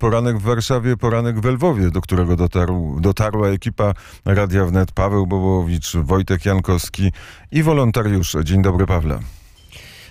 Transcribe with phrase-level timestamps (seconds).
[0.00, 5.96] Poranek w Warszawie, poranek w Lwowie, do którego dotarł, dotarła ekipa Radia Wnet Paweł Bobołowicz,
[5.96, 7.12] Wojtek Jankowski
[7.52, 8.44] i wolontariusze.
[8.44, 9.18] Dzień dobry, Pawle.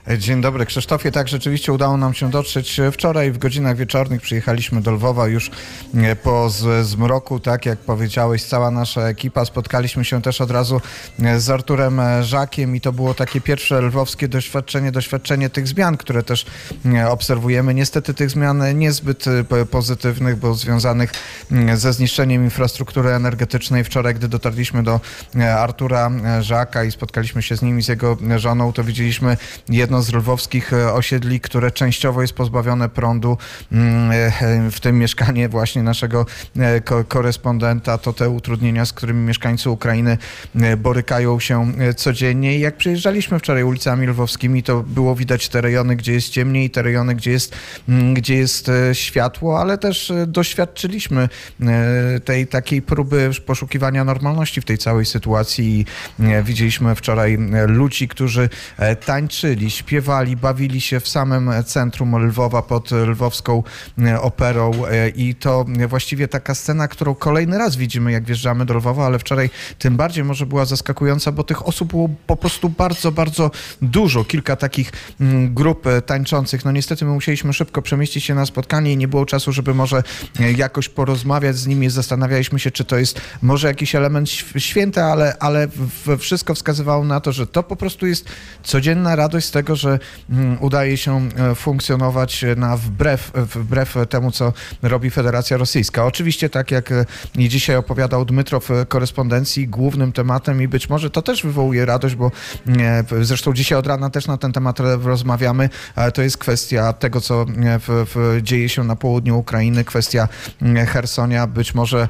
[0.07, 1.11] Dzień dobry Krzysztofie.
[1.11, 2.81] Tak, rzeczywiście udało nam się dotrzeć.
[2.91, 5.51] Wczoraj w godzinach wieczornych przyjechaliśmy do Lwowa już
[5.93, 6.49] e, po
[6.83, 9.45] zmroku, tak jak powiedziałeś, cała nasza ekipa.
[9.45, 10.81] Spotkaliśmy się też od razu
[11.23, 15.97] e, z Arturem e, Żakiem i to było takie pierwsze lwowskie doświadczenie, doświadczenie tych zmian,
[15.97, 16.45] które też
[17.09, 17.73] obserwujemy.
[17.73, 19.25] Niestety tych zmian niezbyt
[19.71, 21.11] pozytywnych, bo związanych
[21.75, 23.83] ze zniszczeniem infrastruktury energetycznej.
[23.83, 24.99] Wczoraj, gdy dotarliśmy do
[25.57, 26.11] Artura
[26.41, 29.37] Żaka i spotkaliśmy się z nim i z jego żoną, to widzieliśmy
[29.69, 33.37] jedno z lwowskich e, osiedli, które częściowo jest pozbawione prądu,
[33.71, 36.25] mm, e, w tym mieszkanie właśnie naszego
[36.59, 40.17] e, korespondenta, to te utrudnienia, z którymi mieszkańcy Ukrainy
[40.77, 42.59] borykają się codziennie.
[42.59, 47.15] Jak przyjeżdżaliśmy wczoraj ulicami lwowskimi, to było widać te rejony, gdzie jest ciemniej, te rejony,
[47.15, 47.55] gdzie jest,
[47.89, 51.29] mm, gdzie jest światło, ale też doświadczyliśmy
[52.25, 55.85] tej takiej próby poszukiwania normalności w tej całej sytuacji.
[56.43, 58.49] Widzieliśmy wczoraj ludzi, którzy
[59.05, 63.63] tańczyli, śpiewali, bawili się w samym centrum Lwowa pod lwowską
[64.01, 68.73] e, operą e, i to właściwie taka scena, którą kolejny raz widzimy, jak wjeżdżamy do
[68.73, 73.11] Lwowa, ale wczoraj tym bardziej może była zaskakująca, bo tych osób było po prostu bardzo,
[73.11, 74.23] bardzo dużo.
[74.23, 74.91] Kilka takich
[75.21, 76.65] mm, grup e, tańczących.
[76.65, 80.03] No niestety my musieliśmy szybko przemieścić się na spotkanie i nie było czasu, żeby może
[80.57, 81.89] jakoś porozmawiać z nimi.
[81.89, 85.67] Zastanawialiśmy się, czy to jest może jakiś element święta, ale, ale
[86.19, 88.25] wszystko wskazywało na to, że to po prostu jest
[88.63, 94.53] codzienna radość z tego, że mm, udaje się e, funkcjonować na wbrew, wbrew temu, co
[94.81, 96.05] robi Federacja Rosyjska.
[96.05, 101.21] Oczywiście, tak jak e, dzisiaj opowiadał Dmytrow e, korespondencji, głównym tematem i być może to
[101.21, 102.31] też wywołuje radość, bo
[103.21, 105.69] zresztą dzisiaj od rana też na ten temat rozmawiamy,
[106.13, 107.45] to jest kwestia tego, co
[107.79, 110.27] w, w dzieje się na południu Ukrainy, kwestia
[110.87, 112.07] Hersonia, być może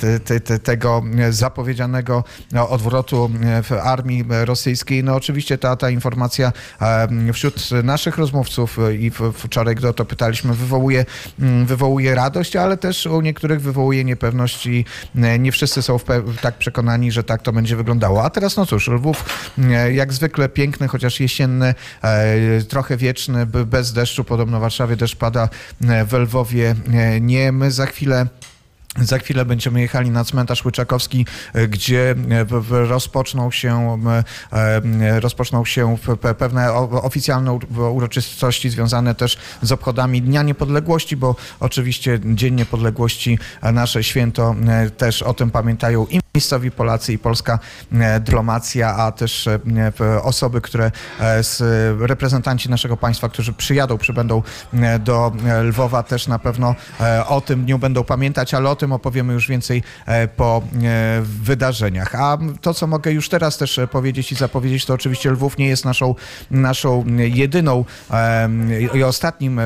[0.00, 2.24] te, te, te, tego zapowiedzianego
[2.68, 3.30] odwrotu
[3.62, 5.04] w armii rosyjskiej.
[5.04, 6.52] No oczywiście ta, ta informacja
[7.32, 11.04] wśród naszych rozmówców e, i wczoraj, gdy o to pytaliśmy, wywołuje,
[11.40, 14.84] mm, wywołuje radość, ale też u niektórych wywołuje niepewność i
[15.16, 15.98] e, nie wszyscy są
[16.42, 18.24] tak przekonani, że tak to będzie wyglądało.
[18.24, 19.24] A teraz no cóż, Lwów
[19.58, 21.74] e, jak zwykle piękny, chociaż jesienny,
[22.68, 24.24] trochę wieczny, bez deszczu.
[24.24, 25.48] Podobno w Warszawie deszcz pada,
[25.80, 26.74] w Lwowie
[27.20, 27.52] nie.
[27.52, 28.26] My za chwilę
[28.98, 33.98] za chwilę będziemy jechali na cmentarz Łyczakowski, e, gdzie e, rozpoczną się,
[34.52, 35.96] e, rozpoczną się
[36.38, 37.58] pewne oficjalne
[37.92, 44.54] uroczystości związane też z obchodami Dnia Niepodległości, bo oczywiście Dzień Niepodległości, nasze święto
[44.96, 47.58] też o tym pamiętają miejscowi Polacy i polska
[48.20, 49.48] dyplomacja, a też
[50.22, 50.90] osoby, które
[51.42, 51.62] z
[52.00, 54.42] reprezentanci naszego państwa, którzy przyjadą, przybędą
[55.00, 55.32] do
[55.62, 56.74] Lwowa też na pewno
[57.26, 62.14] o tym dniu będą pamiętać, ale o tym opowiemy już więcej e, po e, wydarzeniach.
[62.14, 65.68] A to, co mogę już teraz też e, powiedzieć i zapowiedzieć, to oczywiście Lwów nie
[65.68, 66.14] jest naszą,
[66.50, 67.84] naszą jedyną
[68.94, 69.60] i ostatnim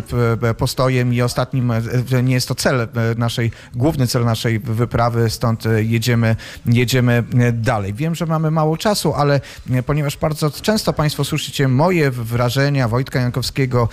[0.59, 1.73] postojem i ostatnim,
[2.23, 7.94] nie jest to cel naszej, główny cel naszej wyprawy, stąd jedziemy, jedziemy dalej.
[7.94, 9.41] Wiem, że mamy mało czasu, ale
[9.87, 13.88] ponieważ bardzo często Państwo słyszycie moje wrażenia Wojtka Jankowskiego,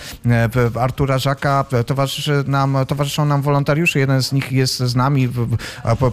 [0.79, 5.29] Artura Żaka, towarzyszy nam, towarzyszą nam wolontariusze, jeden z nich jest z nami.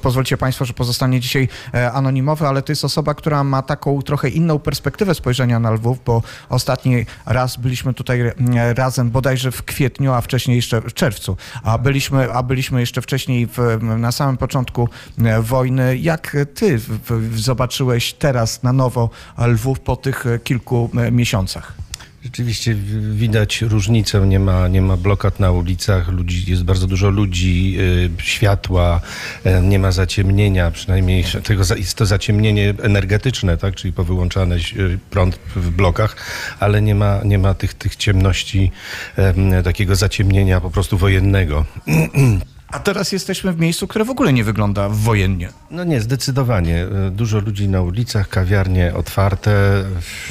[0.03, 4.28] Pozwólcie Państwo, że pozostanie dzisiaj e, anonimowy, ale to jest osoba, która ma taką trochę
[4.28, 8.34] inną perspektywę spojrzenia na Lwów, bo ostatni raz byliśmy tutaj e,
[8.75, 13.47] razem bodajże w kwietniu, a wcześniej jeszcze w czerwcu, a byliśmy, a byliśmy jeszcze wcześniej
[13.47, 14.88] w, na samym początku
[15.19, 15.98] e, wojny.
[15.98, 16.81] Jak ty
[17.34, 21.88] zobaczyłeś teraz na nowo Lwów po tych kilku miesiącach?
[22.25, 22.75] Rzeczywiście
[23.12, 28.10] widać różnicę, nie ma, nie ma blokad na ulicach, ludzi, jest bardzo dużo ludzi, yy,
[28.19, 29.00] światła,
[29.44, 35.38] yy, nie ma zaciemnienia, przynajmniej tego, jest to zaciemnienie energetyczne, tak, czyli powyłączany y, prąd
[35.56, 36.16] w blokach,
[36.60, 38.71] ale nie ma, nie ma tych, tych ciemności,
[39.19, 41.65] yy, takiego zaciemnienia po prostu wojennego.
[42.73, 45.48] A teraz jesteśmy w miejscu, które w ogóle nie wygląda wojennie.
[45.71, 46.87] No nie, zdecydowanie.
[47.10, 49.84] Dużo ludzi na ulicach, kawiarnie otwarte.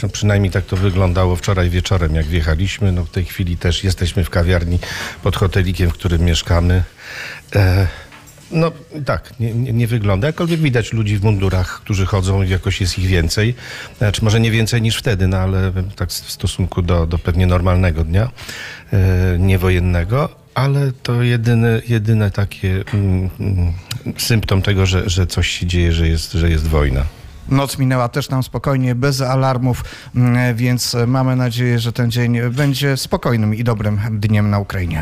[0.03, 2.91] No przynajmniej tak to wyglądało wczoraj wieczorem, jak wjechaliśmy.
[2.91, 4.79] No w tej chwili też jesteśmy w kawiarni
[5.23, 6.83] pod hotelikiem, w którym mieszkamy.
[7.55, 7.87] E
[8.51, 8.71] no
[9.05, 10.27] tak, nie, nie, nie, wygląda.
[10.27, 13.55] Jakkolwiek widać ludzi w mundurach, którzy chodzą i jakoś jest ich więcej.
[13.97, 18.03] Znaczy może nie więcej niż wtedy, no ale tak w stosunku do, do pewnie normalnego
[18.03, 18.29] dnia,
[18.93, 23.73] e, niewojennego ale to jedyne, jedyne takie mm, mm,
[24.17, 27.03] symptom tego, że, że coś się dzieje, że jest, że jest wojna.
[27.49, 29.83] Noc minęła też tam spokojnie, bez alarmów,
[30.15, 34.95] mm, więc mamy nadzieję, że ten dzień będzie spokojnym i dobrym dniem na Ukrainie.